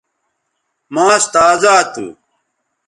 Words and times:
ماس 0.93 1.23
تازا 1.33 1.75
تھو 1.93 2.07